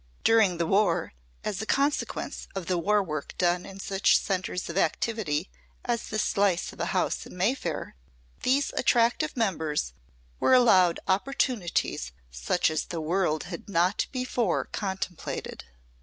[0.23, 1.13] During the War,
[1.43, 5.51] as a consequence of the War Work done in such centres of activity
[5.85, 7.93] as the slice of a house in Mayfair,
[8.41, 9.93] these attractive members
[10.39, 15.65] were allowed opportunities such as the world had not before contemplated.